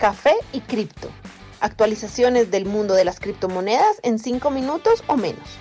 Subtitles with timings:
[0.00, 1.10] café y cripto.
[1.60, 5.58] Actualizaciones del mundo de las criptomonedas en 5 minutos o menos.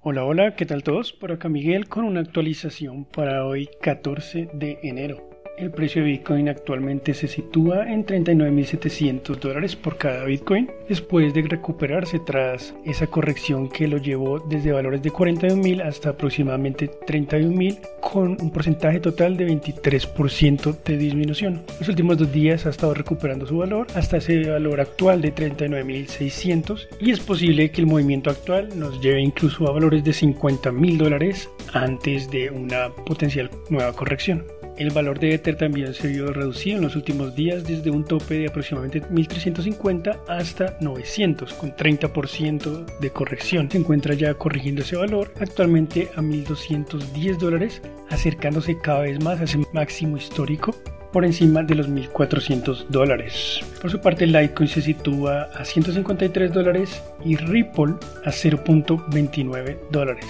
[0.00, 1.12] Hola, hola, ¿qué tal todos?
[1.12, 5.37] Por acá Miguel con una actualización para hoy 14 de enero.
[5.58, 11.42] El precio de Bitcoin actualmente se sitúa en 39.700 dólares por cada Bitcoin, después de
[11.42, 18.36] recuperarse tras esa corrección que lo llevó desde valores de 41.000 hasta aproximadamente 31.000, con
[18.40, 21.64] un porcentaje total de 23% de disminución.
[21.80, 26.86] Los últimos dos días ha estado recuperando su valor hasta ese valor actual de 39.600
[27.00, 31.50] y es posible que el movimiento actual nos lleve incluso a valores de 50.000 dólares
[31.72, 34.44] antes de una potencial nueva corrección.
[34.78, 38.38] El valor de Ether también se vio reducido en los últimos días desde un tope
[38.38, 43.68] de aproximadamente 1350 hasta 900 con 30% de corrección.
[43.68, 49.44] Se encuentra ya corrigiendo ese valor actualmente a 1210 dólares acercándose cada vez más a
[49.44, 50.72] ese máximo histórico
[51.12, 53.60] por encima de los 1.400 dólares.
[53.82, 57.94] Por su parte, Litecoin se sitúa a 153 dólares y Ripple
[58.24, 60.26] a 0.29 dólares.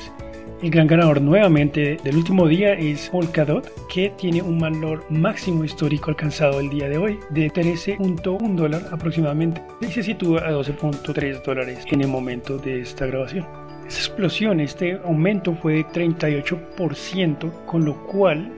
[0.61, 6.11] El gran ganador nuevamente del último día es Polkadot, que tiene un valor máximo histórico
[6.11, 11.85] alcanzado el día de hoy de 13.1 dólar aproximadamente y se sitúa a 12.3 dólares
[11.87, 13.47] en el momento de esta grabación.
[13.87, 18.53] Esta explosión, este aumento fue de 38%, con lo cual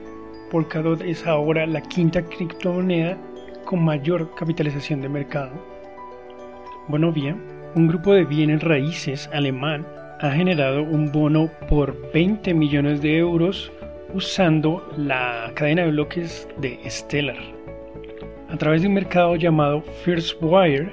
[0.51, 3.19] Polkadot es ahora la quinta criptomoneda
[3.67, 5.53] con mayor capitalización de mercado.
[6.89, 7.43] Bueno, bien,
[7.75, 9.85] un grupo de bienes raíces alemán
[10.21, 13.73] ha generado un bono por 20 millones de euros
[14.13, 17.39] usando la cadena de bloques de Stellar.
[18.51, 20.93] A través de un mercado llamado First Wire,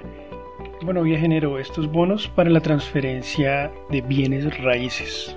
[0.82, 5.36] Bonovia generó estos bonos para la transferencia de bienes raíces.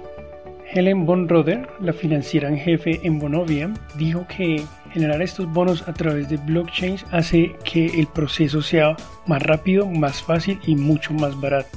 [0.73, 5.95] Helen von Roder, la financiera en jefe en Bonovia, dijo que generar estos bonos a
[5.95, 8.95] través de blockchain hace que el proceso sea
[9.27, 11.77] más rápido, más fácil y mucho más barato.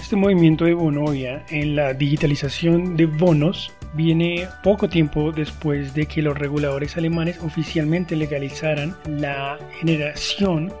[0.00, 6.22] Este movimiento de Bonovia en la digitalización de bonos viene poco tiempo después de que
[6.22, 10.72] los reguladores alemanes oficialmente legalizaran la generación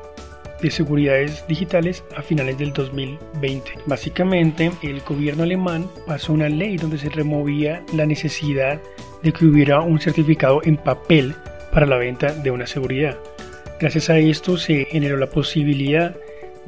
[0.62, 3.72] de seguridades digitales a finales del 2020.
[3.86, 8.80] Básicamente, el gobierno alemán pasó una ley donde se removía la necesidad
[9.22, 11.34] de que hubiera un certificado en papel
[11.72, 13.16] para la venta de una seguridad.
[13.80, 16.16] Gracias a esto se generó la posibilidad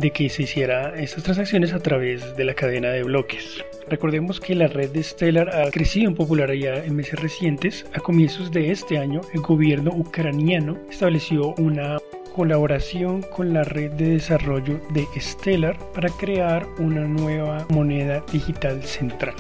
[0.00, 3.62] de que se hiciera estas transacciones a través de la cadena de bloques.
[3.88, 7.86] Recordemos que la red de Stellar ha crecido en popularidad en meses recientes.
[7.92, 11.98] A comienzos de este año, el gobierno ucraniano estableció una
[12.34, 19.34] colaboración con la red de desarrollo de Stellar para crear una nueva moneda digital central.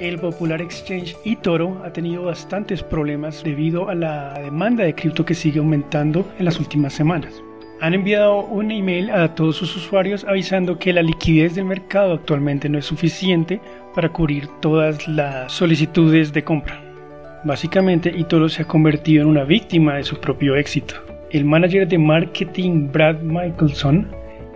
[0.00, 5.34] El popular exchange eToro ha tenido bastantes problemas debido a la demanda de cripto que
[5.34, 7.44] sigue aumentando en las últimas semanas
[7.80, 12.68] han enviado un email a todos sus usuarios avisando que la liquidez del mercado actualmente
[12.68, 13.60] no es suficiente
[13.94, 16.80] para cubrir todas las solicitudes de compra.
[17.44, 20.94] Básicamente, Itoro se ha convertido en una víctima de su propio éxito.
[21.30, 24.08] El manager de marketing Brad Michelson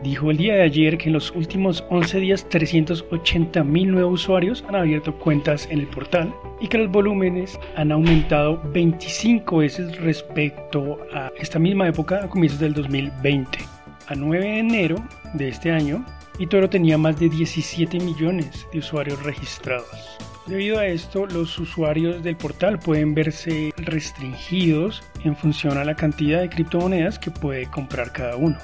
[0.03, 4.65] dijo el día de ayer que en los últimos 11 días 380 mil nuevos usuarios
[4.69, 10.99] han abierto cuentas en el portal y que los volúmenes han aumentado 25 veces respecto
[11.13, 13.59] a esta misma época a comienzos del 2020.
[14.07, 14.97] A 9 de enero
[15.35, 16.05] de este año,
[16.39, 20.19] Itoro tenía más de 17 millones de usuarios registrados.
[20.47, 26.41] Debido a esto, los usuarios del portal pueden verse restringidos en función a la cantidad
[26.41, 28.57] de criptomonedas que puede comprar cada uno.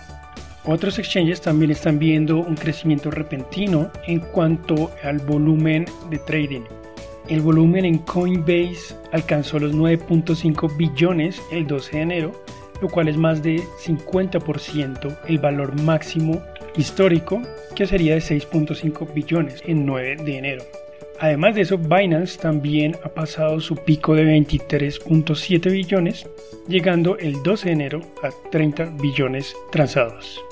[0.66, 6.62] Otros exchanges también están viendo un crecimiento repentino en cuanto al volumen de trading.
[7.28, 12.44] El volumen en Coinbase alcanzó los 9.5 billones el 12 de enero,
[12.80, 16.42] lo cual es más de 50% el valor máximo
[16.76, 17.42] histórico,
[17.74, 20.64] que sería de 6.5 billones en 9 de enero.
[21.20, 26.26] Además de eso, Binance también ha pasado su pico de 23.7 billones,
[26.68, 30.42] llegando el 12 de enero a 30 billones transados.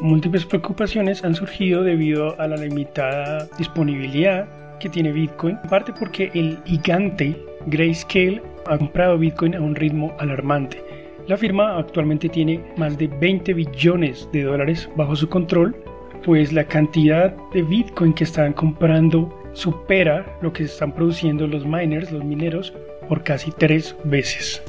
[0.00, 4.48] Múltiples preocupaciones han surgido debido a la limitada disponibilidad
[4.78, 7.36] que tiene Bitcoin, en parte porque el gigante
[7.66, 10.82] Grayscale ha comprado Bitcoin a un ritmo alarmante.
[11.26, 15.76] La firma actualmente tiene más de 20 billones de dólares bajo su control,
[16.24, 22.10] pues la cantidad de Bitcoin que están comprando supera lo que están produciendo los miners,
[22.10, 22.72] los mineros,
[23.06, 24.62] por casi tres veces.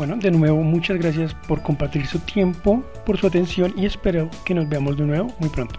[0.00, 4.54] Bueno, de nuevo muchas gracias por compartir su tiempo, por su atención y espero que
[4.54, 5.78] nos veamos de nuevo muy pronto.